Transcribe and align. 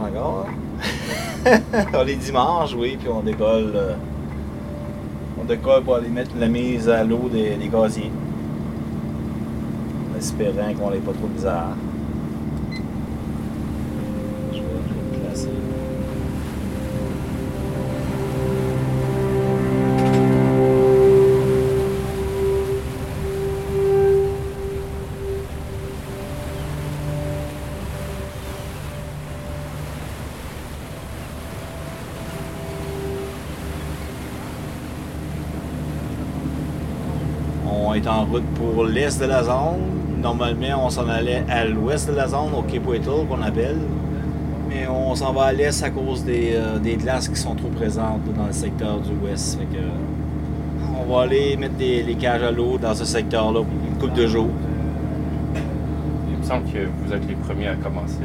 encore. 0.00 0.46
on 1.94 2.06
est 2.06 2.16
dimanche, 2.16 2.74
oui, 2.76 2.96
puis 2.98 3.08
on 3.08 3.20
décolle. 3.20 3.72
euh, 3.74 3.94
on 5.40 5.44
décolle 5.44 5.82
pour 5.82 5.96
aller 5.96 6.08
mettre 6.08 6.30
la 6.38 6.48
mise 6.48 6.88
à 6.88 7.02
l'eau 7.02 7.28
des, 7.32 7.56
des 7.56 7.68
gaziers. 7.68 8.10
En 10.12 10.18
espérant 10.18 10.72
qu'on 10.78 10.90
n'ait 10.90 10.98
pas 10.98 11.12
trop 11.12 11.28
de 11.34 11.40
pour 38.72 38.84
l'est 38.84 39.20
de 39.20 39.26
la 39.26 39.42
zone. 39.42 39.80
Normalement, 40.20 40.86
on 40.86 40.90
s'en 40.90 41.08
allait 41.08 41.44
à 41.48 41.64
l'ouest 41.64 42.08
de 42.08 42.14
la 42.14 42.28
zone, 42.28 42.52
au 42.56 42.62
Cape 42.62 42.86
Whittle, 42.86 43.26
qu'on 43.28 43.42
appelle. 43.42 43.78
Mais 44.68 44.86
on 44.88 45.14
s'en 45.14 45.32
va 45.32 45.44
à 45.44 45.52
l'est 45.52 45.82
à 45.82 45.90
cause 45.90 46.24
des, 46.24 46.52
euh, 46.54 46.78
des 46.78 46.96
glaces 46.96 47.28
qui 47.28 47.36
sont 47.36 47.54
trop 47.54 47.68
présentes 47.68 48.22
dans 48.36 48.46
le 48.46 48.52
secteur 48.52 48.98
du 49.00 49.10
ouest. 49.22 49.58
Fait 49.58 49.66
que, 49.66 49.82
on 50.98 51.12
va 51.12 51.22
aller 51.22 51.56
mettre 51.56 51.74
des, 51.74 52.02
les 52.02 52.14
cages 52.14 52.42
à 52.42 52.50
l'eau 52.50 52.78
dans 52.78 52.94
ce 52.94 53.04
secteur-là 53.04 53.60
une 53.60 53.98
couple 53.98 54.14
de 54.18 54.26
jours. 54.26 54.48
Il 56.30 56.38
me 56.38 56.42
semble 56.42 56.64
que 56.64 56.78
vous 57.04 57.12
êtes 57.12 57.26
les 57.28 57.34
premiers 57.34 57.68
à 57.68 57.74
commencer 57.74 58.20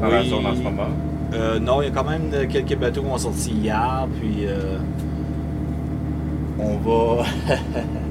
dans 0.00 0.08
la 0.08 0.24
zone 0.24 0.46
en 0.46 0.54
ce 0.54 0.60
moment. 0.62 0.88
Euh, 1.32 1.58
non, 1.58 1.82
il 1.82 1.86
y 1.86 1.88
a 1.88 1.90
quand 1.90 2.08
même 2.08 2.30
euh, 2.32 2.46
quelques 2.48 2.76
bateaux 2.76 3.02
qui 3.02 3.08
ont 3.08 3.18
sorti 3.18 3.50
hier, 3.50 4.06
puis 4.20 4.46
euh, 4.46 4.78
on 6.58 6.76
va. 6.76 7.24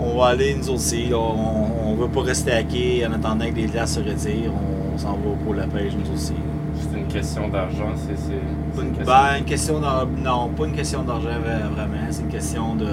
on 0.00 0.18
va 0.18 0.26
aller 0.26 0.54
nous 0.54 0.70
aussi. 0.70 1.06
là. 1.06 1.18
On 1.18 1.92
ne 1.92 1.96
veut 2.00 2.08
pas 2.08 2.22
rester 2.22 2.52
à 2.52 2.62
quai 2.62 3.06
en 3.06 3.12
attendant 3.12 3.46
que 3.48 3.54
les 3.54 3.66
glaces 3.66 3.94
se 3.94 4.00
retirent. 4.00 4.52
On, 4.94 4.98
s'en 4.98 5.12
va 5.12 5.30
pour 5.44 5.54
la 5.54 5.66
pêche 5.66 5.92
nous 5.98 6.14
aussi. 6.14 6.34
C'est 6.76 6.98
une 6.98 7.06
question 7.06 7.48
d'argent, 7.48 7.92
c'est 7.96 8.16
c'est- 8.16 8.80
Une, 8.82 8.88
question. 8.90 9.04
ben, 9.06 9.38
une 9.38 9.44
question 9.44 9.80
Non, 9.80 10.48
pas 10.56 10.66
une 10.66 10.72
question 10.72 11.02
d'argent 11.02 11.28
vra- 11.28 11.68
vraiment. 11.74 12.06
C'est 12.10 12.22
une 12.22 12.28
question 12.28 12.74
de. 12.76 12.86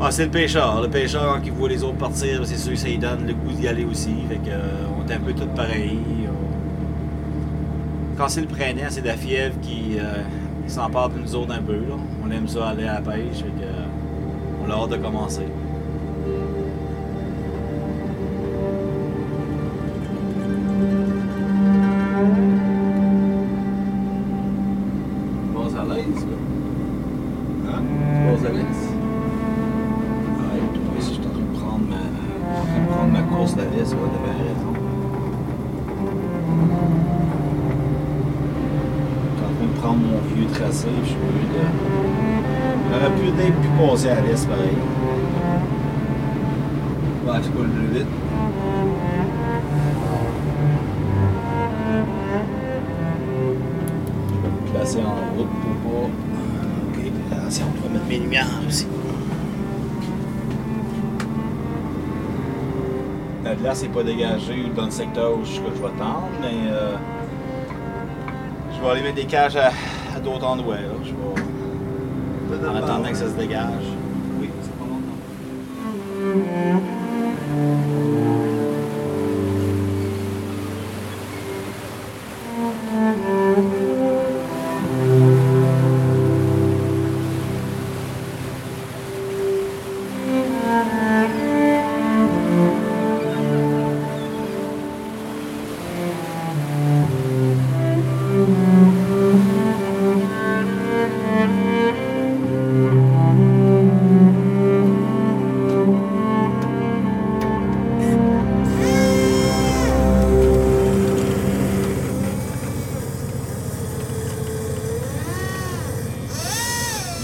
Ah, 0.00 0.10
c'est 0.10 0.24
le 0.24 0.30
pêcheur. 0.30 0.82
Le 0.82 0.88
pêcheur 0.88 1.40
qui 1.40 1.50
voit 1.50 1.68
les 1.68 1.82
autres 1.82 1.96
partir, 1.96 2.40
c'est 2.44 2.56
sûr 2.56 2.72
que 2.72 2.78
ça 2.78 2.88
lui 2.88 2.98
donne 2.98 3.26
le 3.26 3.32
goût 3.32 3.52
d'y 3.52 3.68
aller 3.68 3.84
aussi. 3.84 4.12
Fait 4.28 4.36
que, 4.36 4.50
euh, 4.50 4.58
on 4.98 5.08
est 5.08 5.14
un 5.14 5.20
peu 5.20 5.32
tous 5.32 5.46
pareils. 5.54 5.98
On- 6.28 8.16
Quand 8.18 8.28
c'est 8.28 8.42
le 8.42 8.46
printemps, 8.46 8.88
c'est 8.90 9.04
la 9.04 9.16
fièvre 9.16 9.54
qui, 9.62 9.96
euh, 9.98 10.22
qui 10.66 10.72
s'empare 10.72 11.08
de 11.10 11.18
nous 11.20 11.34
autres 11.34 11.52
un 11.54 11.62
peu. 11.62 11.72
Là. 11.74 11.96
On 12.26 12.30
aime 12.30 12.46
ça 12.48 12.68
aller 12.68 12.84
à 12.84 12.94
la 12.94 13.00
pêche. 13.00 13.36
Fait 13.36 13.42
que, 13.44 13.64
euh, 13.64 13.73
on 14.66 14.70
a 14.70 14.74
hâte 14.74 14.90
de 14.90 14.96
commencer. 14.96 15.46
Tu 25.42 25.48
passes 25.54 25.76
à 25.76 25.84
l'aise, 25.84 26.24
là? 26.24 26.38
Hein? 27.68 27.82
Tu 27.82 28.20
passes 28.30 28.44
à 28.46 28.52
l'aise? 28.52 28.82
Je 30.96 31.02
suis 31.02 31.18
en 31.18 31.20
train 31.20 31.30
de 31.40 31.58
prendre 31.58 31.84
ma, 31.88 31.96
en 31.96 32.64
train 32.64 32.80
de 32.80 32.86
prendre 32.88 33.12
ma 33.12 33.22
course 33.22 33.54
d'aller, 33.56 33.84
ça 33.84 33.96
va 33.96 34.06
devant 34.06 34.36
raison. 34.38 34.72
Je 39.30 39.36
suis 39.36 39.44
en 39.44 39.52
train 39.54 39.66
de 39.66 39.76
prendre 39.80 40.00
mon 40.00 40.18
vieux 40.34 40.48
tracé, 40.52 40.88
je 41.02 41.08
suis 41.08 41.16
obligé 41.16 41.64
de. 42.94 43.00
J'aurais 43.00 43.50
pu 43.50 43.52
pu 43.52 43.68
passer 43.78 44.08
à 44.08 44.20
l'est 44.20 44.48
pareil. 44.48 44.76
Ouais, 47.26 47.40
tu 47.42 47.50
coules 47.50 47.68
plus 47.68 47.98
vite. 47.98 48.06
Je 54.28 54.34
vais 54.34 54.48
me 54.48 54.72
placer 54.72 54.98
en 54.98 55.36
route 55.36 55.48
pour 55.48 55.90
pas. 55.90 56.08
Ok, 56.88 56.98
attention, 57.32 57.66
on 57.76 57.88
va 57.88 57.94
mettre 57.94 58.06
mes 58.06 58.18
lumières 58.18 58.46
aussi. 58.68 58.86
La 63.44 63.54
glace 63.54 63.82
n'est 63.82 63.88
pas 63.88 64.02
dégagée 64.02 64.70
dans 64.74 64.86
le 64.86 64.90
secteur 64.90 65.38
où 65.38 65.44
je, 65.44 65.60
que 65.60 65.76
je 65.76 65.82
vais 65.82 65.98
tendre, 65.98 66.28
mais 66.40 66.70
euh, 66.70 66.96
je 68.74 68.82
vais 68.82 68.90
aller 68.90 69.02
mettre 69.02 69.16
des 69.16 69.26
cages 69.26 69.56
à, 69.56 69.70
d'autres 70.20 70.46
endroits. 70.46 70.76
En 72.52 72.76
attendant 72.76 73.08
que 73.08 73.16
ça 73.16 73.28
se 73.28 73.36
dégage. 73.36 73.93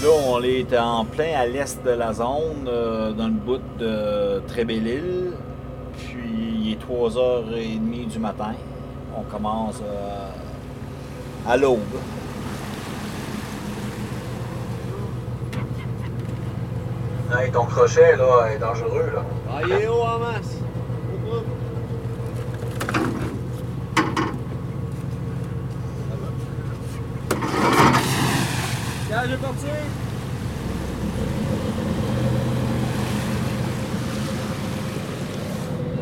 Là, 0.01 0.09
on 0.09 0.41
est 0.41 0.75
en 0.75 1.05
plein 1.05 1.39
à 1.39 1.45
l'est 1.45 1.83
de 1.83 1.91
la 1.91 2.11
zone, 2.11 2.67
euh, 2.67 3.11
dans 3.11 3.27
le 3.27 3.33
bout 3.33 3.61
de 3.77 4.41
Trébélil. 4.47 5.33
Puis 5.95 6.63
il 6.63 6.71
est 6.71 6.81
3h30 6.81 8.07
du 8.07 8.17
matin. 8.17 8.53
On 9.15 9.21
commence 9.21 9.79
euh, 9.85 10.27
à 11.47 11.55
l'aube. 11.55 11.79
Hey, 17.31 17.51
ton 17.51 17.65
crochet 17.65 18.15
là 18.15 18.47
est 18.51 18.57
dangereux 18.57 19.11
là. 19.13 19.23
Ah, 19.51 19.59
il 19.63 19.71
est 19.71 19.87
haut 19.87 20.01
en 20.01 20.17
masse. 20.17 20.60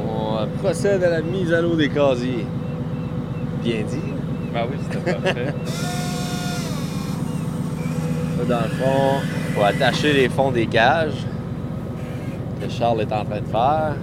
On 0.02 0.48
procède 0.62 1.04
à 1.04 1.10
la 1.10 1.22
mise 1.22 1.52
à 1.52 1.60
l'eau 1.62 1.76
des 1.76 1.90
casiers. 1.90 2.46
Bien 3.62 3.84
dit. 3.84 4.14
Ben 4.54 4.62
oui, 4.72 4.78
c'était 4.90 5.14
parfait. 5.14 5.54
Là, 8.38 8.46
dans 8.48 8.62
le 8.62 8.70
fond, 8.70 9.20
il 9.50 9.54
faut 9.54 9.64
attacher 9.64 10.14
les 10.14 10.30
fonds 10.30 10.52
des 10.52 10.68
cages 10.68 11.26
que 12.62 12.70
Charles 12.70 13.02
est 13.02 13.12
en 13.12 13.26
train 13.26 13.42
de 13.42 13.48
faire. 13.48 13.96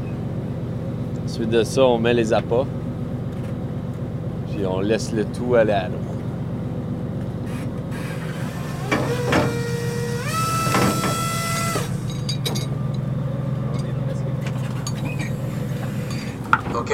Ensuite 1.24 1.48
de 1.48 1.62
ça, 1.62 1.86
on 1.86 1.98
met 1.98 2.12
les 2.12 2.34
appâts. 2.34 2.66
Puis 4.50 4.66
on 4.66 4.80
laisse 4.80 5.10
le 5.12 5.24
tout 5.24 5.54
aller 5.54 5.72
à 5.72 5.88
l'eau. 5.88 6.06
OK. 16.86 16.92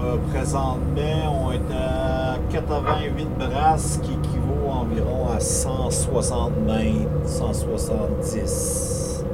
Euh, 0.00 0.08
présentement, 0.32 1.44
on 1.44 1.52
est 1.52 1.74
à 1.74 2.36
88 2.50 3.28
brasses 3.38 3.98
qui 4.02 4.12
équivaut 4.12 4.68
environ 4.70 5.28
à 5.34 5.40
160 5.40 6.52
mètres, 6.66 7.08
170 7.24 9.24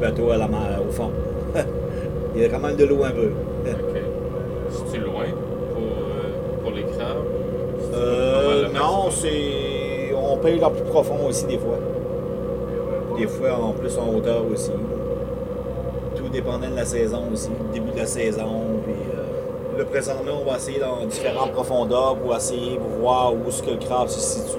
bateaux 0.00 0.30
à 0.30 0.36
la 0.36 0.48
mer, 0.48 0.80
au 0.86 0.90
fond. 0.92 1.10
Il 2.34 2.42
y 2.42 2.44
a 2.44 2.48
quand 2.48 2.58
même 2.58 2.76
de 2.76 2.84
l'eau 2.84 3.04
un 3.04 3.10
peu. 3.10 3.30
OK. 3.66 4.02
C'est-tu 4.70 5.00
loin 5.00 5.24
pour, 5.72 5.82
euh, 5.82 6.62
pour 6.62 6.72
les 6.72 6.82
crabes? 6.82 7.24
C'est 7.78 7.96
Euh, 7.96 8.68
non, 8.74 9.10
c'est. 9.10 10.12
On 10.16 10.36
paye 10.38 10.58
leur 10.58 10.72
plus 10.72 10.84
profond 10.84 11.26
aussi 11.28 11.46
des 11.46 11.58
fois. 11.58 11.78
Des 13.16 13.26
fois 13.28 13.56
en 13.62 13.72
plus 13.72 13.96
en 13.98 14.08
hauteur 14.08 14.42
aussi. 14.52 14.72
Tout 16.16 16.28
dépendant 16.28 16.68
de 16.70 16.76
la 16.76 16.84
saison 16.84 17.22
aussi, 17.32 17.50
le 17.50 17.72
début 17.72 17.92
de 17.92 17.98
la 17.98 18.06
saison. 18.06 18.62
Puis, 19.76 19.98
euh, 19.98 20.24
là, 20.26 20.32
on 20.40 20.44
va 20.50 20.56
essayer 20.56 20.78
dans 20.78 21.04
différentes 21.06 21.52
profondeurs 21.52 22.16
pour 22.16 22.34
essayer 22.36 22.76
pour 22.76 22.88
voir 23.00 23.34
où 23.34 23.48
est-ce 23.48 23.62
que 23.62 23.70
le 23.70 23.76
crabe 23.78 24.08
se 24.08 24.20
situe. 24.20 24.58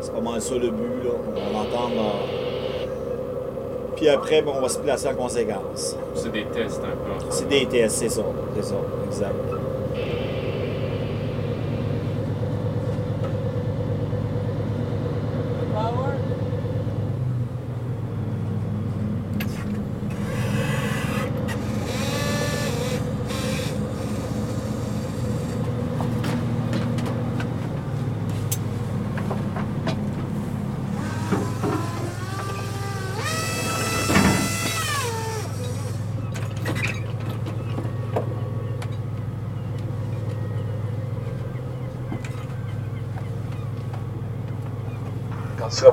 C'est 0.00 0.12
pas 0.14 0.20
mal 0.20 0.40
ça 0.40 0.54
le 0.54 0.70
but. 0.70 1.04
Là. 1.04 1.10
On 1.28 1.32
va 1.32 1.40
l'entendre. 1.64 1.94
dans- 1.96 3.96
Puis 3.96 4.08
après, 4.08 4.40
ben, 4.42 4.52
on 4.56 4.60
va 4.62 4.68
se 4.68 4.78
placer 4.78 5.08
en 5.08 5.14
conséquence. 5.14 5.96
C'est 6.14 6.32
des 6.32 6.44
tests 6.46 6.80
un 6.82 6.96
peu. 6.96 7.26
C'est 7.30 7.48
des 7.48 7.66
tests, 7.66 7.96
c'est 7.98 8.08
ça. 8.08 8.22
C'est 8.56 8.64
ça, 8.64 8.74
exact. 9.06 9.34
Quand 15.74 15.92
tu 45.68 45.84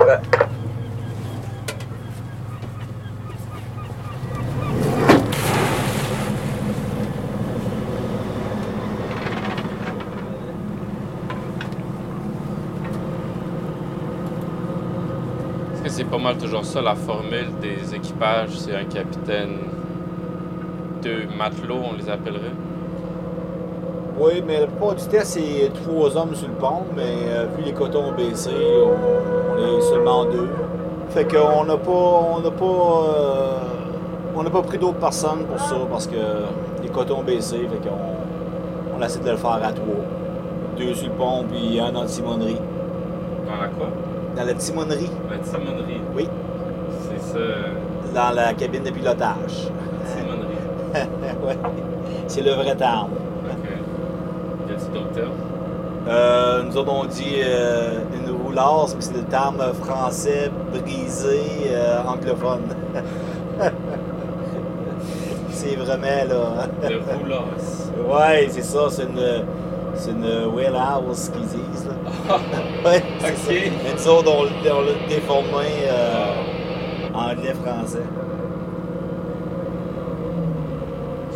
que 15.84 15.90
c'est 15.90 16.04
pas 16.06 16.18
mal 16.18 16.38
toujours 16.38 16.66
ça 16.66 16.81
la 16.81 16.96
formule 16.96 17.48
des 17.62 17.94
équipages? 17.94 18.58
C'est 18.58 18.75
un 18.75 18.86
capitaine, 18.86 19.58
deux 21.02 21.28
matelots, 21.38 21.81
on 21.92 21.94
les 21.98 22.10
appellerait? 22.10 22.67
Oui, 24.19 24.44
mais 24.46 24.62
le 24.62 24.68
plupart 24.68 24.96
du 24.96 25.06
test, 25.06 25.40
c'est 25.40 25.72
trois 25.84 26.18
hommes 26.18 26.34
sur 26.34 26.48
le 26.48 26.54
pont, 26.56 26.84
mais 26.96 27.04
euh, 27.28 27.46
vu 27.56 27.64
les 27.66 27.74
cotons 27.74 28.12
baissés, 28.14 28.50
on, 28.84 29.54
on 29.62 29.78
est 29.78 29.81
seulement 29.81 30.25
deux. 30.25 30.50
Fait 31.10 31.25
qu'on 31.25 31.66
n'a 31.66 31.78
pas. 31.78 31.92
On 31.92 32.40
n'a 32.40 32.52
pas. 32.52 32.66
euh, 32.66 33.58
on 34.36 34.44
n'a 34.44 34.50
pas 34.50 34.62
pris 34.62 34.78
d'autres 34.78 35.00
personnes 35.00 35.46
pour 35.46 35.60
ça 35.60 35.75
parce 35.90 36.06
que 36.08 36.16
les 36.84 36.90
cotons 36.90 37.24
baissés, 37.24 37.68
fait 37.72 37.88
qu'on 37.90 38.98
on 39.00 39.02
essaie 39.04 39.19
de 39.19 39.30
le 39.31 39.38
faire 39.38 39.52
à 39.64 39.72
trois. 39.72 40.04
Deux 40.78 40.94
sur 40.94 41.08
le 41.08 41.14
pont, 41.14 41.44
puis 41.52 41.80
un 41.80 41.92
dans 41.92 42.02
la 42.02 42.08
timonerie. 42.08 42.58
Dans 43.48 43.62
la 43.62 43.68
quoi? 43.69 43.88
Dans 44.36 44.44
la 44.46 44.54
timonerie, 44.54 45.10
La 45.31 45.38
timonerie. 45.40 46.02
Oui. 46.16 46.28
C'est 47.02 47.34
ça, 47.34 47.40
dans 48.14 48.36
la 48.36 48.54
cabine 48.54 48.84
de 48.84 48.92
pilotage. 48.92 49.69
timonerie. 50.16 50.48
ouais. 51.48 51.58
C'est 52.28 52.42
le 52.42 52.52
vrai 52.52 52.75
terme. 52.75 53.10
D'autres 54.94 55.12
termes? 55.13 55.31
Euh, 56.07 56.63
nous 56.63 56.77
autres, 56.77 56.91
on 56.94 57.03
dit 57.06 57.35
euh, 57.44 58.00
une 58.13 58.29
roulasse, 58.33 58.95
mais 58.95 59.01
c'est 59.01 59.13
le 59.18 59.24
terme 59.24 59.62
français 59.83 60.50
brisé 60.71 61.41
euh, 61.71 62.01
anglophone. 62.07 62.62
c'est 65.50 65.75
vraiment 65.75 66.06
là. 66.29 66.68
Le 66.89 66.97
roulas. 66.97 67.44
Ouais, 68.07 68.47
c'est 68.50 68.62
ça, 68.63 68.88
c'est 68.89 69.03
une, 69.03 69.44
c'est 69.95 70.12
une 70.12 70.45
wheelhouse 70.56 71.30
qu'ils 71.30 71.41
disent. 71.47 71.88
Là. 71.88 72.38
ouais, 72.89 73.03
Ok. 73.19 73.35
ça. 73.35 73.51
Mais 73.51 73.94
nous 73.95 74.07
autres, 74.07 74.31
on, 74.31 74.44
l'a- 74.44 74.75
on 74.75 74.81
l'a 74.81 75.07
déformé 75.09 75.68
anglais-français. 77.13 78.03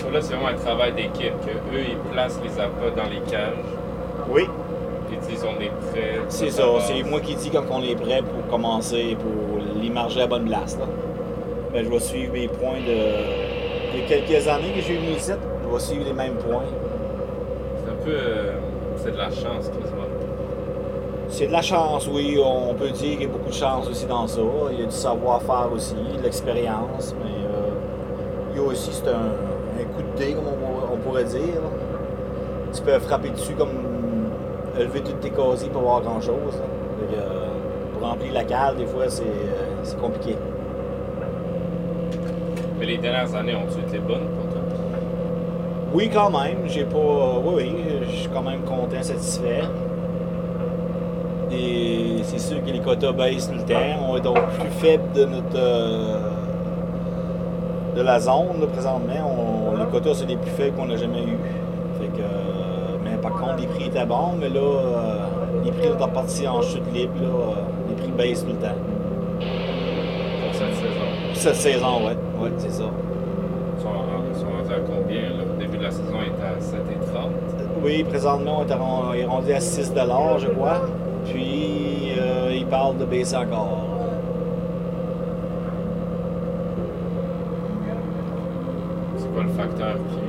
Ça, 0.01 0.09
là, 0.11 0.21
c'est 0.21 0.33
vraiment 0.33 0.47
un 0.49 0.53
travail 0.55 0.93
d'équipe, 0.93 1.33
que 1.45 1.75
eux, 1.75 1.83
ils 1.89 2.11
placent 2.11 2.39
les 2.43 2.59
appâts 2.59 2.95
dans 2.95 3.09
les 3.09 3.19
cages, 3.29 3.53
Oui, 4.29 4.47
ils 5.29 5.45
ont 5.45 5.59
des 5.59 5.69
prêts. 5.91 6.19
c'est 6.29 6.49
ça. 6.49 6.63
C'est 6.81 7.03
moi 7.03 7.19
qui 7.19 7.35
dis 7.35 7.49
quand 7.51 7.63
on 7.69 7.83
est 7.83 7.95
prêt 7.95 8.21
pour 8.21 8.49
commencer, 8.51 9.15
pour 9.19 9.59
l'immerger 9.79 10.19
à 10.19 10.23
la 10.23 10.27
bonne 10.27 10.45
place. 10.47 10.77
Là. 10.79 10.85
Ben, 11.71 11.85
je 11.85 11.89
vais 11.89 11.99
suivre 11.99 12.33
mes 12.33 12.47
points 12.47 12.79
de. 12.79 13.93
Il 13.93 14.01
y 14.01 14.03
a 14.03 14.07
quelques 14.07 14.47
années 14.47 14.71
que 14.75 14.81
j'ai 14.81 14.95
eu 14.95 14.99
mes 14.99 15.19
sites, 15.19 15.37
je 15.63 15.73
vais 15.73 15.79
suivre 15.79 16.05
les 16.05 16.13
mêmes 16.13 16.35
points. 16.35 16.63
C'est 17.83 17.91
un 17.91 17.95
peu. 18.03 18.11
euh, 18.11 18.53
c'est 18.97 19.11
de 19.11 19.17
la 19.17 19.29
chance, 19.29 19.67
quasiment. 19.67 20.07
C'est 21.27 21.47
de 21.47 21.51
la 21.51 21.61
chance, 21.61 22.09
oui. 22.11 22.37
On 22.43 22.73
peut 22.73 22.89
dire 22.89 23.11
qu'il 23.17 23.21
y 23.21 23.25
a 23.25 23.27
beaucoup 23.29 23.49
de 23.49 23.53
chance 23.53 23.87
aussi 23.89 24.05
dans 24.05 24.27
ça. 24.27 24.41
Il 24.71 24.79
y 24.79 24.83
a 24.83 24.85
du 24.85 24.91
savoir-faire 24.91 25.69
aussi, 25.73 25.95
de 26.17 26.23
l'expérience, 26.23 27.15
mais 27.23 27.31
euh, 27.31 27.69
il 28.53 28.61
y 28.61 28.63
a 28.63 28.67
aussi 28.67 28.91
c'est 28.91 29.07
un, 29.09 29.50
comme 30.33 30.45
on, 30.45 30.93
on 30.93 30.97
pourrait 30.97 31.23
dire. 31.25 31.61
Tu 32.73 32.81
peux 32.81 32.97
frapper 32.99 33.29
dessus 33.29 33.53
comme 33.53 33.69
lever 34.79 35.01
toutes 35.01 35.19
tes 35.19 35.29
casiers 35.31 35.69
pour 35.69 35.81
voir 35.81 36.01
grand-chose. 36.01 36.53
là. 36.55 36.65
Fait 36.99 37.15
que, 37.15 37.19
euh, 37.21 37.47
Pour 37.99 38.07
remplir 38.07 38.33
la 38.33 38.43
cale, 38.43 38.77
des 38.77 38.85
fois, 38.85 39.03
c'est 39.09 39.23
euh, 39.23 39.99
compliqué. 40.01 40.35
Mais 42.79 42.85
les 42.85 42.97
dernières 42.97 43.33
années 43.35 43.55
ont-tu 43.55 43.79
été 43.87 43.99
bonnes 43.99 44.27
pour 44.35 44.51
toi? 44.53 44.61
Oui, 45.93 46.09
quand 46.11 46.29
même. 46.31 46.59
J'ai 46.67 46.85
pas. 46.85 46.97
Oui, 47.43 47.53
oui, 47.57 47.75
je 48.09 48.15
suis 48.15 48.29
quand 48.29 48.41
même 48.43 48.61
content, 48.61 49.01
satisfait. 49.01 49.61
Et 51.51 52.21
c'est 52.23 52.39
sûr 52.39 52.63
que 52.63 52.69
les 52.71 52.79
quotas 52.79 53.11
baissent 53.11 53.49
tout 53.49 53.57
le 53.57 53.63
temps. 53.63 54.07
On 54.09 54.15
est 54.17 54.21
donc 54.21 54.37
plus 54.59 54.69
faible 54.69 55.03
de 55.13 55.25
notre. 55.25 55.55
euh, 55.57 56.17
de 57.95 58.01
la 58.01 58.19
zone, 58.21 58.61
là, 58.61 58.67
présentement. 58.71 59.13
On- 59.37 59.60
les 59.85 59.91
quotas, 59.91 60.13
c'est 60.15 60.25
les 60.25 60.37
plus 60.37 60.51
faibles 60.51 60.75
qu'on 60.77 60.89
a 60.89 60.95
jamais 60.97 61.23
eu. 61.23 61.37
Fait 61.99 62.07
que. 62.07 62.21
euh, 62.21 62.97
mais 63.03 63.17
par 63.21 63.33
contre, 63.33 63.57
les 63.59 63.67
prix 63.67 63.85
étaient 63.85 64.05
bons, 64.05 64.33
mais 64.39 64.49
là, 64.49 64.59
euh, 64.59 65.17
les 65.63 65.71
prix 65.71 65.87
sont 65.87 65.97
repartis 66.05 66.47
en 66.47 66.61
chute 66.61 66.83
libre. 66.93 67.13
Là, 67.21 67.27
euh, 67.27 67.53
les 67.89 67.95
prix 67.95 68.11
baissent 68.11 68.43
tout 68.45 68.51
le 68.53 68.57
temps. 68.57 68.75
Pour 70.43 70.53
cette 70.55 70.75
saison? 70.75 71.05
Cette 71.33 71.55
saison, 71.55 71.97
ouais. 72.07 72.17
Ouais, 72.41 72.51
c'est 72.57 72.71
ça. 72.71 72.83
Ils 73.77 73.81
sont, 73.81 73.89
ils 74.33 74.39
sont 74.39 74.45
rendus 74.45 74.73
à 74.73 74.79
combien? 74.85 75.21
là? 75.21 75.43
Au 75.55 75.59
début 75.59 75.77
de 75.77 75.83
la 75.83 75.91
saison, 75.91 76.13
ils 76.23 76.27
étaient 76.27 76.43
à 76.43 76.59
7,30. 76.59 77.29
Oui, 77.83 78.03
présentement, 78.03 78.59
on 78.63 78.67
est 78.69 78.73
ren- 78.73 79.03
on 79.09 79.13
est 79.13 79.25
rendu 79.25 79.51
à 79.53 79.59
6 79.59 79.91
je 80.39 80.47
crois. 80.47 80.81
Puis, 81.25 82.13
euh, 82.19 82.51
il 82.55 82.65
parle 82.67 82.97
de 82.97 83.05
baisser 83.05 83.35
encore. 83.37 83.77
C'est 89.17 89.30
le 89.43 89.49
facteur 89.49 89.95
qui. 89.95 90.19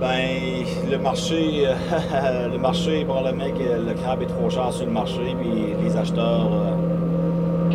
Ben, 0.00 0.64
le 0.88 0.96
marché, 0.98 1.64
euh, 1.66 2.48
le 2.52 2.58
marché, 2.58 3.04
probablement 3.04 3.50
que 3.50 3.88
le 3.88 3.94
crabe 3.94 4.22
est 4.22 4.26
trop 4.26 4.48
cher 4.48 4.72
sur 4.72 4.86
le 4.86 4.92
marché, 4.92 5.34
puis 5.40 5.74
les 5.82 5.96
acheteurs, 5.96 6.48
euh, 6.52 7.74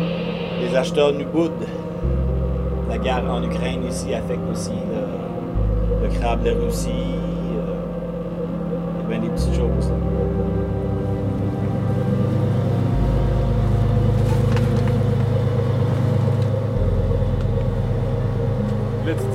les 0.60 0.74
acheteurs 0.74 1.12
nous 1.12 1.26
boudent. 1.26 1.52
La 2.88 2.96
guerre 2.98 3.24
en 3.30 3.42
Ukraine 3.42 3.84
ici 3.86 4.14
affecte 4.14 4.40
aussi 4.50 4.70
le, 4.70 6.08
le 6.08 6.14
crabe 6.18 6.42
de 6.44 6.50
Russie. 6.50 6.88
euh, 6.90 7.74
y 9.00 9.04
a 9.04 9.08
bien 9.08 9.18
des 9.18 9.28
petites 9.28 9.54
choses. 9.54 9.92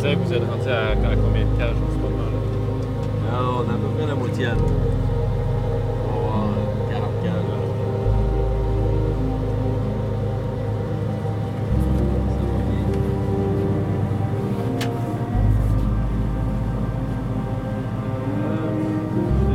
Là, 0.02 0.16
tu 0.16 0.16
disais 0.16 0.16
que 0.16 0.20
vous 0.24 0.34
êtes 0.34 0.50
rendu 0.50 0.70
à, 0.70 0.90
à 0.92 1.16
combien 1.16 1.46
de 1.46 1.58
cages 1.58 1.76
en 1.76 1.92
ce 1.92 1.98
moment-là? 1.98 2.40
Ah, 3.32 3.42
on 3.58 3.70
a 3.70 3.74
à 3.74 3.78
peu 3.78 3.88
près 3.98 4.08
la 4.08 4.16
moitié 4.16 4.46
à 4.48 4.56
nous. 4.56 4.64
On 6.06 6.12
va 6.12 6.28
avoir 6.28 6.44
euh, 6.48 6.92
40 6.92 7.24
cages. 7.24 7.34
là. 7.34 7.58
Ça 12.30 12.42
va 12.46 12.60
bien. 12.70 12.86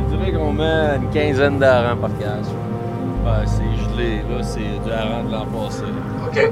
Je 0.09 0.15
dirais 0.15 0.31
qu'on 0.31 0.53
met 0.53 0.97
une 0.97 1.09
quinzaine 1.09 1.59
d'harengs 1.59 1.97
par 1.97 2.17
cage. 2.17 2.45
Ouais, 3.25 3.45
c'est 3.45 3.63
gelé, 3.95 4.17
là, 4.29 4.43
c'est 4.43 4.59
du 4.59 4.91
hareng 4.91 5.27
de 5.27 5.31
l'an 5.31 5.45
passé. 5.45 5.83
OK. 6.27 6.51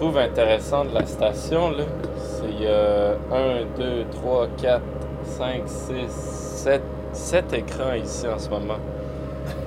Trouve 0.00 0.16
intéressant 0.16 0.86
de 0.86 0.94
la 0.94 1.04
station, 1.04 1.72
là, 1.72 1.84
c'est 2.16 2.46
qu'il 2.48 2.62
y 2.62 2.66
a 2.66 3.16
1, 3.30 3.64
2, 3.76 4.06
3, 4.10 4.46
4, 4.56 4.82
5, 5.24 5.62
6, 5.66 5.94
7, 6.08 6.82
7 7.12 7.52
écrans 7.52 7.92
ici 7.92 8.26
en 8.26 8.38
ce 8.38 8.48
moment. 8.48 8.78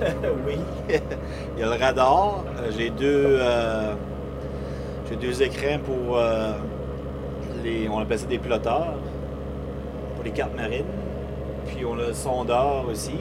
oui. 0.44 0.56
Il 0.88 1.60
y 1.60 1.62
a 1.62 1.66
le 1.66 1.80
radar. 1.80 2.42
Euh, 2.58 2.70
J'ai 2.76 2.90
deux, 2.90 3.38
euh, 3.40 3.94
j'ai 5.08 5.14
deux 5.14 5.40
écrans 5.40 5.78
pour 5.84 6.18
euh, 6.18 6.54
les. 7.62 7.88
On 7.88 8.00
appelle 8.00 8.18
ça 8.18 8.26
des 8.26 8.38
piloteurs. 8.38 8.94
Pour 10.16 10.24
les 10.24 10.32
cartes 10.32 10.56
marines. 10.56 10.84
Puis 11.68 11.84
on 11.84 11.94
a 11.94 12.08
le 12.08 12.12
sondeur 12.12 12.86
aussi. 12.90 13.18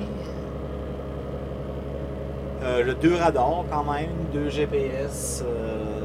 Euh, 2.63 2.81
le 2.83 2.95
deux 2.95 3.15
radars 3.15 3.65
quand 3.69 3.83
même, 3.83 4.09
deux 4.33 4.49
GPS. 4.49 5.43
euh, 5.45 6.02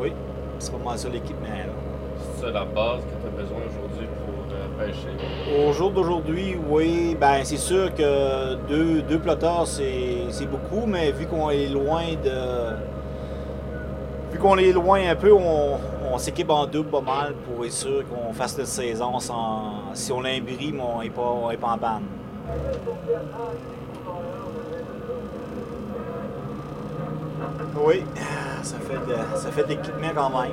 oui, 0.00 0.12
c'est 0.58 0.72
pas 0.72 0.84
mal 0.84 0.98
ça 0.98 1.08
l'équipement. 1.08 1.48
là. 1.48 1.72
C'est 2.34 2.46
ça 2.46 2.50
la 2.50 2.64
base 2.64 3.00
que 3.02 3.20
tu 3.20 3.26
as 3.26 3.42
besoin 3.42 3.58
aujourd'hui 3.58 4.06
pour 4.24 4.34
euh, 4.52 4.86
pêcher? 4.86 5.68
Au 5.68 5.72
jour 5.72 5.90
d'aujourd'hui, 5.90 6.56
oui, 6.68 7.16
ben 7.20 7.40
c'est 7.44 7.56
sûr 7.56 7.94
que 7.94 8.54
deux, 8.68 9.02
deux 9.02 9.18
plotteurs, 9.18 9.66
c'est 9.66 10.46
beaucoup, 10.50 10.86
mais 10.86 11.12
vu 11.12 11.26
qu'on 11.26 11.50
est 11.50 11.68
loin 11.68 12.02
de. 12.24 12.76
Vu 14.32 14.38
qu'on 14.38 14.58
est 14.58 14.72
loin 14.72 15.00
un 15.08 15.16
peu, 15.16 15.32
on, 15.32 15.78
on 16.12 16.18
s'équipe 16.18 16.50
en 16.50 16.66
double 16.66 16.90
pas 16.90 17.00
mal 17.00 17.34
pour 17.34 17.64
être 17.64 17.72
sûr 17.72 18.02
qu'on 18.08 18.32
fasse 18.32 18.58
notre 18.58 18.70
saison 18.70 19.18
sans. 19.20 19.94
Si 19.94 20.12
on 20.12 20.20
l'imbrime, 20.20 20.80
on 20.80 21.02
n'est 21.02 21.10
pas, 21.10 21.50
pas 21.60 21.72
en 21.72 21.78
panne. 21.78 22.02
Oui, 27.84 28.02
ça 28.68 28.76
fait 28.80 28.98
de, 29.10 29.16
ça 29.34 29.50
fait 29.50 30.14
quand 30.14 30.30
même. 30.30 30.52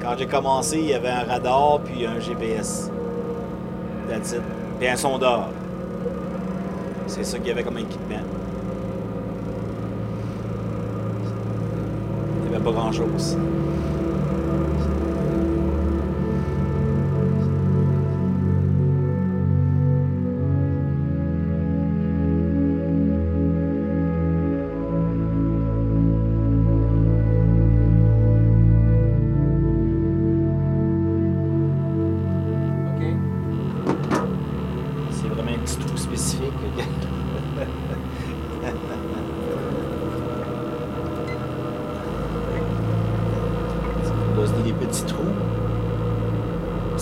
Quand 0.00 0.14
j'ai 0.16 0.26
commencé, 0.26 0.78
il 0.78 0.86
y 0.86 0.94
avait 0.94 1.10
un 1.10 1.24
radar 1.24 1.80
puis 1.80 2.06
un 2.06 2.18
GPS. 2.18 2.90
That's 4.08 4.32
it. 4.32 4.40
Puis 4.78 4.88
un 4.88 4.96
sondeur. 4.96 5.48
C'est 7.06 7.24
ça 7.24 7.36
qu'il 7.38 7.48
y 7.48 7.50
avait 7.50 7.62
comme 7.62 7.76
équipement. 7.76 8.24
Il 12.44 12.48
n'y 12.48 12.56
avait 12.56 12.64
pas 12.64 12.72
grand-chose. 12.72 13.36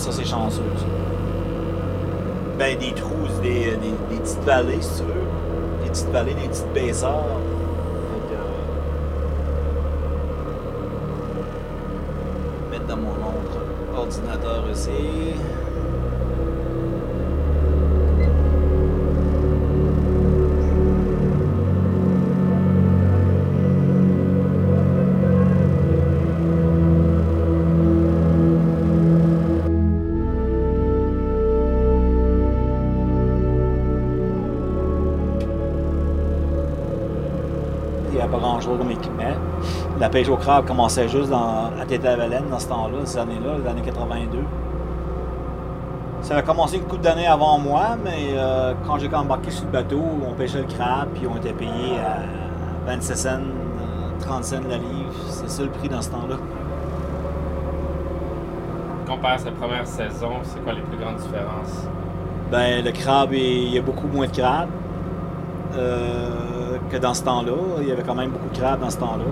Ça, 0.07 0.13
c'est 0.13 0.25
chanceux. 0.25 0.61
Ben, 2.57 2.79
des 2.79 2.93
trous, 2.93 3.27
c'est 3.35 3.41
des, 3.41 3.71
des, 3.75 4.19
petites 4.21 4.39
vallées, 4.45 4.81
si 4.81 5.01
tu 5.01 5.03
veux. 5.03 5.83
Des 5.83 5.89
petites 5.89 6.07
vallées, 6.11 6.33
des 6.33 6.47
petites 6.47 6.73
baisseurs. 6.73 7.25
Euh, 8.31 8.37
Mettre 12.71 12.85
dans 12.85 12.95
mon 12.95 13.09
autre 13.09 13.59
ordinateur 13.97 14.63
aussi. 14.71 14.91
Pas 38.31 38.37
grand-chose 38.39 38.77
comme 38.77 38.91
équipement. 38.91 39.33
La 39.99 40.09
pêche 40.09 40.27
au 40.29 40.35
crabe 40.35 40.65
commençait 40.65 41.07
juste 41.07 41.29
dans, 41.29 41.71
à 41.79 41.85
Tête-à-Valenne 41.87 42.49
dans 42.49 42.59
ce 42.59 42.67
temps-là, 42.67 42.99
ces 43.05 43.17
années-là, 43.19 43.57
les 43.63 43.69
années 43.69 43.81
82. 43.81 44.39
Ça 46.21 46.35
a 46.35 46.41
commencé 46.41 46.77
une 46.77 46.83
couple 46.83 47.03
d'années 47.03 47.27
avant 47.27 47.57
moi, 47.57 47.95
mais 48.03 48.31
euh, 48.33 48.73
quand 48.85 48.97
j'ai 48.97 49.13
embarqué 49.13 49.49
sur 49.49 49.65
le 49.65 49.71
bateau, 49.71 50.01
on 50.27 50.33
pêchait 50.33 50.59
le 50.59 50.65
crabe, 50.65 51.09
puis 51.13 51.25
on 51.27 51.37
était 51.37 51.53
payé 51.53 51.99
à 52.05 52.91
27 52.91 53.17
cents, 53.17 53.29
euh, 53.29 54.19
30 54.19 54.43
cents 54.43 54.55
la 54.67 54.77
livre. 54.77 55.13
C'est 55.29 55.49
ça 55.49 55.63
le 55.63 55.69
prix 55.69 55.87
dans 55.87 56.01
ce 56.01 56.09
temps-là. 56.09 56.35
Comparé 59.07 59.35
à 59.35 59.37
sa 59.37 59.51
première 59.51 59.87
saison, 59.87 60.31
c'est 60.43 60.61
quoi 60.63 60.73
les 60.73 60.81
plus 60.81 60.97
grandes 60.97 61.17
différences? 61.17 61.87
Ben, 62.51 62.83
le 62.83 62.91
crabe, 62.91 63.33
il 63.33 63.69
y 63.73 63.77
a 63.77 63.81
beaucoup 63.81 64.07
moins 64.07 64.27
de 64.27 64.31
crabes 64.31 64.69
euh, 65.75 66.29
que 66.89 66.97
dans 66.97 67.13
ce 67.13 67.23
temps-là. 67.23 67.51
Il 67.81 67.87
y 67.87 67.91
avait 67.91 68.03
quand 68.03 68.15
même 68.15 68.31
beaucoup 68.31 68.49
de 68.49 68.57
crabes 68.57 68.79
dans 68.79 68.89
ce 68.89 68.97
temps-là. 68.97 69.25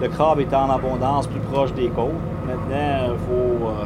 Le 0.00 0.08
crabe 0.08 0.40
était 0.40 0.56
en 0.56 0.70
abondance 0.70 1.26
plus 1.26 1.40
proche 1.40 1.72
des 1.74 1.88
côtes. 1.88 2.10
Maintenant, 2.46 3.12
il 3.12 3.18
faut, 3.26 3.68
euh, 3.68 3.84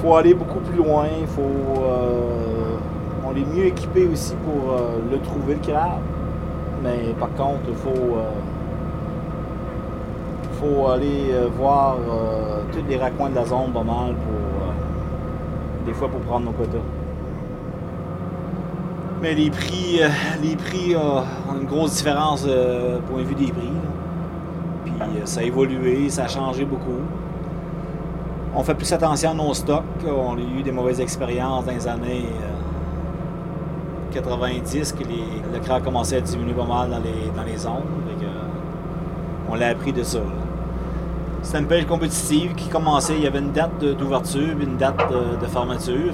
faut 0.00 0.16
aller 0.16 0.34
beaucoup 0.34 0.58
plus 0.60 0.76
loin. 0.76 1.06
Faut, 1.28 1.82
euh, 1.82 2.76
on 3.24 3.36
est 3.36 3.56
mieux 3.56 3.66
équipé 3.66 4.08
aussi 4.12 4.34
pour 4.36 4.72
euh, 4.72 4.98
le 5.10 5.18
trouver, 5.20 5.54
le 5.54 5.60
crabe. 5.60 6.00
Mais 6.82 7.14
par 7.18 7.32
contre, 7.34 7.68
il 7.68 7.74
faut, 7.76 7.88
euh, 7.90 8.30
faut 10.54 10.88
aller 10.88 11.30
euh, 11.30 11.48
voir 11.56 11.94
euh, 11.94 12.62
tous 12.72 12.82
les 12.88 12.96
raccoins 12.96 13.30
de 13.30 13.36
la 13.36 13.44
zone 13.44 13.70
pas 13.72 13.84
mal 13.84 14.14
pour, 14.14 14.66
euh, 14.66 15.86
des 15.86 15.92
fois 15.92 16.08
pour 16.08 16.20
prendre 16.20 16.46
nos 16.46 16.52
quotas. 16.52 16.78
Mais 19.22 19.34
les 19.34 19.50
prix, 19.50 20.02
euh, 20.02 20.08
les 20.42 20.56
prix 20.56 20.96
ont 20.96 21.22
une 21.60 21.68
grosse 21.68 21.94
différence 21.94 22.44
euh, 22.44 22.98
point 23.08 23.22
de 23.22 23.26
vue 23.28 23.36
des 23.36 23.52
prix. 23.52 23.70
Puis 24.84 24.94
euh, 25.00 25.24
ça 25.26 25.40
a 25.40 25.42
évolué, 25.44 26.10
ça 26.10 26.24
a 26.24 26.28
changé 26.28 26.64
beaucoup. 26.64 26.98
On 28.52 28.64
fait 28.64 28.74
plus 28.74 28.92
attention 28.92 29.30
à 29.30 29.34
nos 29.34 29.54
stocks. 29.54 29.84
On 30.04 30.36
a 30.36 30.40
eu 30.40 30.64
des 30.64 30.72
mauvaises 30.72 31.00
expériences 31.00 31.64
dans 31.64 31.70
les 31.70 31.86
années 31.86 32.26
euh, 34.10 34.12
90, 34.12 34.92
que 34.92 35.04
le 35.04 35.60
crabe 35.60 35.84
commençait 35.84 36.16
à 36.16 36.20
diminuer 36.20 36.54
pas 36.54 36.66
mal 36.66 36.90
dans 36.90 36.98
les, 36.98 37.30
dans 37.36 37.44
les 37.44 37.58
zones. 37.58 37.84
On 39.48 39.54
l'a 39.54 39.68
appris 39.68 39.92
de 39.92 40.02
ça. 40.02 40.18
C'était 41.42 41.58
une 41.60 41.66
pêche 41.66 41.86
compétitive 41.86 42.54
qui 42.54 42.68
commençait, 42.68 43.14
il 43.16 43.22
y 43.22 43.26
avait 43.26 43.38
une 43.38 43.52
date 43.52 43.84
d'ouverture 43.84 44.56
une 44.60 44.76
date 44.76 45.00
de, 45.10 45.46
fermeture. 45.46 46.12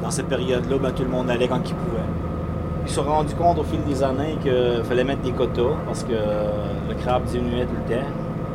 Dans 0.00 0.10
cette 0.10 0.28
période-là, 0.28 0.78
ben, 0.78 0.92
tout 0.92 1.02
le 1.02 1.08
monde 1.08 1.30
allait 1.30 1.48
quand 1.48 1.60
il 1.66 1.74
pouvait. 1.74 2.17
Ils 2.88 2.92
se 2.92 3.02
sont 3.02 3.06
rendus 3.06 3.34
compte 3.34 3.58
au 3.58 3.64
fil 3.64 3.84
des 3.84 4.02
années 4.02 4.38
qu'il 4.42 4.82
fallait 4.82 5.04
mettre 5.04 5.20
des 5.20 5.32
quotas 5.32 5.76
parce 5.84 6.04
que 6.04 6.14
le 6.14 6.94
crabe 6.94 7.24
diminuait 7.24 7.66
tout 7.66 7.74
le 7.74 7.94
temps. 7.94 8.06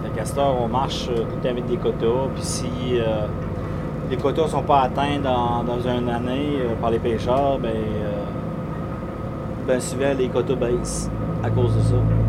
Fait 0.04 0.10
qu'à 0.10 0.26
cette 0.26 0.40
heure, 0.40 0.56
on 0.60 0.68
marche 0.68 1.06
tout 1.06 1.12
le 1.14 1.40
temps 1.40 1.50
avec 1.50 1.68
des 1.68 1.78
quotas. 1.78 2.30
Puis 2.34 2.44
si 2.44 2.66
euh, 2.94 3.28
les 4.10 4.18
quotas 4.18 4.46
ne 4.46 4.48
sont 4.48 4.64
pas 4.64 4.82
atteints 4.82 5.20
dans, 5.24 5.64
dans 5.64 5.80
une 5.82 6.10
année 6.10 6.58
euh, 6.62 6.74
par 6.82 6.90
les 6.90 6.98
pêcheurs, 6.98 7.60
ben, 7.60 7.70
euh, 7.70 8.24
ben 9.68 9.80
souvent 9.80 10.16
les 10.18 10.30
quotas 10.30 10.56
baissent 10.56 11.12
à 11.44 11.52
cause 11.52 11.76
de 11.76 11.82
ça. 11.82 12.23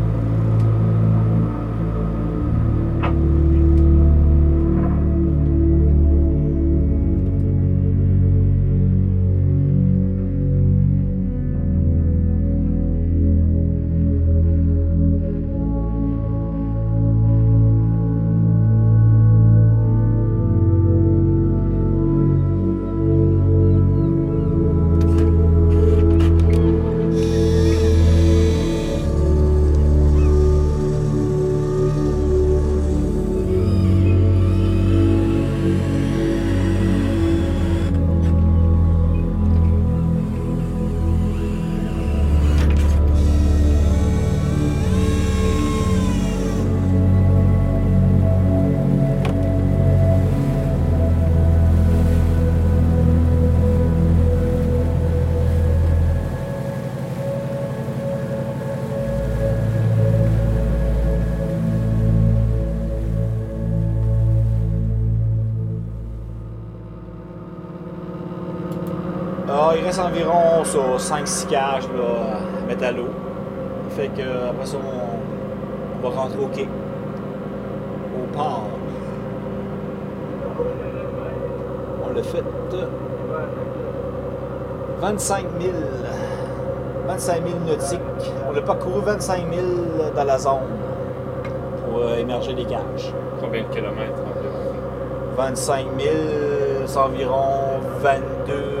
Environ 69.97 70.63
ça, 70.65 70.79
5-6 70.97 71.47
cages 71.47 71.87
là, 71.95 72.37
à 72.63 72.67
mettre 72.67 72.83
à 72.83 72.91
l'eau. 72.91 73.09
Fait 73.91 74.07
que 74.09 74.49
après 74.49 74.65
ça, 74.65 74.77
on, 74.77 76.05
on 76.05 76.09
va 76.09 76.21
rentrer 76.21 76.37
au 76.43 76.47
quai. 76.47 76.67
Au 78.17 78.35
port. 78.35 78.63
On 82.03 82.13
l'a 82.13 82.23
fait 82.23 82.43
euh, 82.73 82.85
25 84.99 85.45
000. 85.61 85.73
25 87.07 87.33
000 87.47 87.59
nautiques. 87.65 87.99
On 88.51 88.57
a 88.57 88.61
parcouru 88.61 89.01
25 89.01 89.43
000 89.53 89.65
dans 90.15 90.23
la 90.23 90.37
zone 90.37 90.59
pour 91.87 92.01
euh, 92.01 92.17
émerger 92.17 92.53
les 92.53 92.65
cages. 92.65 93.13
Combien 93.39 93.63
de 93.63 93.67
kilomètres 93.67 94.19
environ? 94.19 94.75
25 95.37 95.85
000, 95.99 96.15
c'est 96.85 96.97
environ 96.97 97.79
22, 98.01 98.53
euh, 98.53 98.74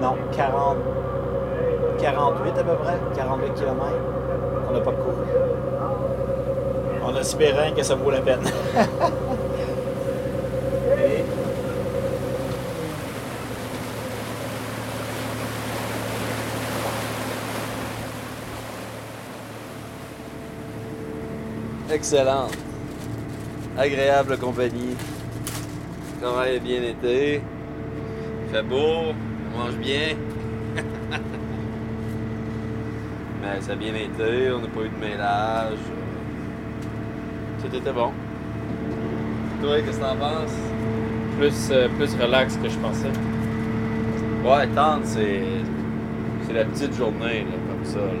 non, 0.00 0.16
40, 0.36 0.76
48 1.98 2.58
à 2.58 2.64
peu 2.64 2.74
près, 2.76 2.98
48 3.16 3.54
km 3.54 3.74
qu'on 4.66 4.74
n'a 4.74 4.80
pas 4.80 4.92
couru. 4.92 5.14
On 7.04 7.16
espérait 7.16 7.72
que 7.72 7.82
ça 7.82 7.94
vaut 7.94 8.10
la 8.10 8.20
peine. 8.20 8.40
Excellente. 21.88 22.52
Agréable 23.78 24.36
compagnie. 24.38 24.96
Travail 26.20 26.56
a 26.56 26.58
bien 26.58 26.82
été? 26.82 27.40
Il 28.44 28.54
fait 28.54 28.62
beau? 28.62 29.14
On 29.56 29.64
mange 29.64 29.76
bien. 29.76 30.16
Mais 33.42 33.60
ça 33.60 33.72
a 33.72 33.76
bien 33.76 33.94
été. 33.94 34.50
On 34.52 34.60
n'a 34.60 34.68
pas 34.68 34.80
eu 34.82 34.88
de 34.88 35.00
ménage. 35.00 35.78
Tout 37.62 37.74
était 37.74 37.92
bon. 37.92 38.10
Toi, 39.62 39.80
qu'est-ce 39.80 39.98
que 39.98 40.02
t'en 40.04 40.16
penses? 40.16 40.56
Plus, 41.38 41.68
euh, 41.70 41.88
plus 41.96 42.14
relax 42.20 42.56
que 42.56 42.68
je 42.68 42.78
pensais. 42.78 43.08
Ouais, 44.44 44.66
tente, 44.74 45.04
c'est. 45.06 45.42
C'est 46.46 46.52
la 46.52 46.64
petite 46.64 46.94
journée, 46.94 47.40
là, 47.40 47.56
comme 47.68 47.84
ça. 47.84 47.98
là. 47.98 48.12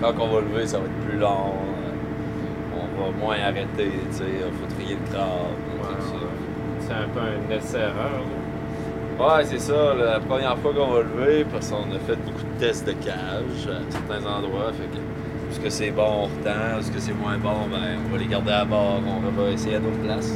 Quand 0.00 0.14
on 0.24 0.28
va 0.34 0.40
lever, 0.40 0.66
ça 0.66 0.78
va 0.78 0.84
être 0.84 1.06
plus 1.08 1.18
long. 1.18 1.54
euh, 1.54 2.78
On 3.00 3.10
va 3.10 3.18
moins 3.18 3.36
arrêter, 3.44 3.90
tu 4.10 4.16
sais. 4.16 4.24
Faut 4.60 4.74
trier 4.74 4.94
le 4.96 5.12
ça. 5.12 5.26
C'est 6.80 6.92
un 6.94 7.08
peu 7.12 7.20
un 7.20 7.54
essai-erreur. 7.56 8.22
Ouais, 9.20 9.44
c'est 9.44 9.58
ça. 9.60 9.94
La 9.94 10.18
première 10.20 10.56
fois 10.58 10.72
qu'on 10.72 10.92
va 10.92 11.00
lever, 11.02 11.44
parce 11.52 11.68
qu'on 11.70 11.90
a 11.94 11.98
fait 12.06 12.16
beaucoup 12.24 12.42
de 12.42 12.58
tests 12.58 12.86
de 12.86 12.92
cage 12.92 13.66
à 13.68 13.80
certains 13.90 14.26
endroits. 14.26 14.72
Fait 14.72 14.86
que, 14.88 14.96
est-ce 15.50 15.60
que 15.60 15.68
c'est 15.70 15.90
bon, 15.90 16.02
on 16.02 16.22
retend. 16.24 16.78
Est-ce 16.78 16.90
que 16.90 16.98
c'est 17.00 17.12
moins 17.14 17.36
bon, 17.38 17.66
ben, 17.70 17.98
on 18.08 18.12
va 18.12 18.18
les 18.18 18.26
garder 18.26 18.52
à 18.52 18.64
bord. 18.64 19.00
On 19.06 19.42
va 19.42 19.50
essayer 19.50 19.76
à 19.76 19.78
d'autres 19.80 19.98
places. 20.02 20.32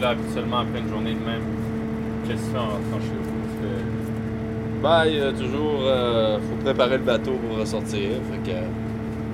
Là, 0.00 0.10
habituellement, 0.10 0.58
après 0.58 0.80
une 0.80 0.88
journée 0.90 1.14
de 1.14 1.24
même, 1.24 1.42
qu'est-ce 2.26 2.40
que 2.40 2.46
tu 2.46 2.52
fais 2.52 2.58
en 2.58 2.62
rentrant 2.62 3.00
chez 3.00 3.16
vous? 3.22 3.22
Ben, 4.82 5.04
il 5.06 5.16
y 5.16 5.20
a 5.20 5.32
toujours. 5.32 5.80
euh, 5.82 6.38
faut 6.38 6.62
préparer 6.64 6.98
le 6.98 7.02
bateau 7.04 7.32
pour 7.32 7.58
ressortir. 7.58 8.10
Fait 8.30 8.50
que. 8.50 8.56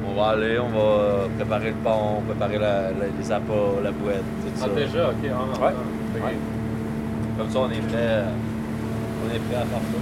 On 0.09 0.15
va 0.21 0.27
aller, 0.29 0.59
on 0.59 0.69
va 0.69 1.27
préparer 1.39 1.69
le 1.71 1.77
pont, 1.83 2.21
préparer 2.29 2.59
la- 2.59 2.91
la- 2.91 3.07
les 3.19 3.33
appâts, 3.33 3.81
la 3.83 3.91
boîte, 3.93 4.17
tout 4.45 4.61
ça. 4.61 4.67
Ah, 4.71 4.79
déjà, 4.79 5.09
ok. 5.09 5.15
Ouais. 5.23 5.29
Ok. 5.69 6.23
Ouais. 6.23 6.37
Comme 7.43 7.51
ça, 7.51 7.59
on 7.59 7.71
est 7.73 7.81
prêt. 7.89 8.23
On 9.25 9.35
est 9.35 9.41
prêt 9.41 9.57
à 9.57 9.65
faire 9.65 9.81
ça. 9.81 9.99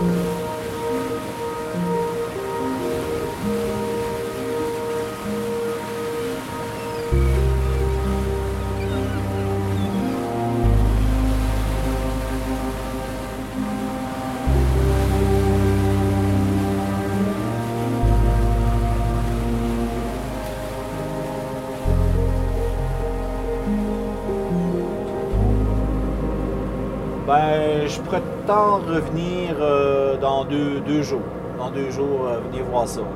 Ben, 0.00 0.37
prétends 28.48 28.78
revenir 28.78 29.56
euh, 29.60 30.16
dans 30.16 30.44
deux, 30.46 30.80
deux 30.80 31.02
jours. 31.02 31.20
Dans 31.58 31.70
deux 31.70 31.90
jours, 31.90 32.26
euh, 32.26 32.40
venir 32.48 32.64
voir 32.64 32.88
ça. 32.88 33.00
là. 33.00 33.06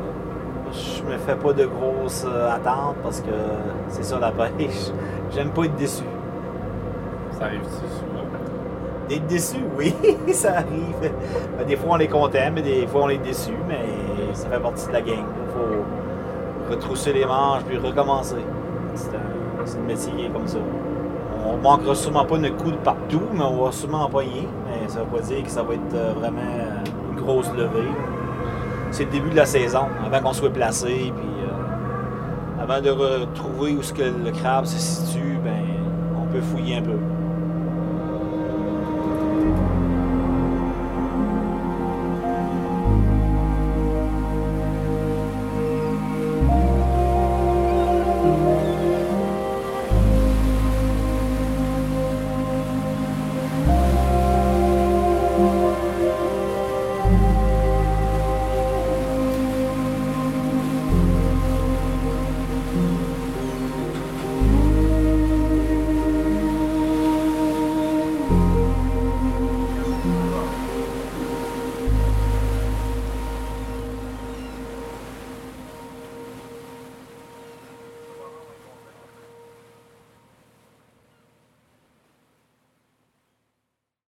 Je 0.72 1.02
me 1.10 1.16
fais 1.16 1.36
pas 1.36 1.54
de 1.54 1.64
grosses 1.64 2.26
euh, 2.28 2.50
attentes 2.50 2.96
parce 3.02 3.20
que 3.20 3.30
c'est 3.88 4.04
ça 4.04 4.18
la 4.18 4.30
pêche. 4.30 4.90
J'aime 5.34 5.48
pas 5.50 5.64
être 5.64 5.76
déçu. 5.76 6.04
Ça 7.30 7.46
arrive-tu 7.46 7.68
souvent? 7.70 8.26
D'être 9.08 9.26
déçu, 9.26 9.56
oui, 9.78 9.94
ça 10.34 10.56
arrive. 10.58 11.12
Ben, 11.56 11.66
des 11.66 11.76
fois 11.76 11.96
on 11.96 11.98
est 11.98 12.08
content, 12.08 12.50
mais 12.54 12.62
des 12.62 12.86
fois 12.86 13.02
on 13.04 13.08
est 13.08 13.16
déçu, 13.16 13.52
mais 13.66 13.80
ça 14.34 14.48
fait 14.48 14.60
partie 14.60 14.86
de 14.88 14.92
la 14.92 15.00
game. 15.00 15.16
Il 15.16 15.52
faut 15.54 16.74
retrousser 16.74 17.14
les 17.14 17.24
manches 17.24 17.62
puis 17.66 17.78
recommencer. 17.78 18.44
C'est 18.94 19.08
un, 19.14 19.82
un 19.82 19.86
métier 19.86 20.30
comme 20.30 20.46
ça. 20.46 20.58
On 21.44 21.56
manquera 21.56 21.94
sûrement 21.94 22.26
pas 22.26 22.36
de 22.36 22.48
coups 22.50 22.72
de 22.72 22.76
partout, 22.76 23.22
mais 23.32 23.42
on 23.42 23.64
va 23.64 23.72
sûrement 23.72 24.04
en 24.04 24.10
pogner. 24.10 24.46
Ça 24.88 25.00
veut 25.00 25.18
pas 25.18 25.20
dire 25.20 25.42
que 25.42 25.50
ça 25.50 25.62
va 25.62 25.74
être 25.74 25.94
euh, 25.94 26.12
vraiment 26.14 26.40
euh, 26.40 27.10
une 27.10 27.20
grosse 27.20 27.50
levée. 27.52 27.88
C'est 28.90 29.04
le 29.04 29.10
début 29.10 29.30
de 29.30 29.36
la 29.36 29.46
saison, 29.46 29.86
avant 30.04 30.20
qu'on 30.20 30.32
soit 30.32 30.50
placé, 30.50 31.12
puis 31.16 31.30
euh, 31.46 32.62
avant 32.62 32.80
de 32.80 32.90
retrouver 32.90 33.72
où 33.72 33.82
ce 33.82 33.92
que 33.92 34.02
le 34.02 34.30
crabe 34.30 34.66
se 34.66 34.78
situe, 34.78 35.38
ben 35.42 35.64
on 36.20 36.26
peut 36.32 36.40
fouiller 36.40 36.76
un 36.76 36.82
peu. 36.82 36.98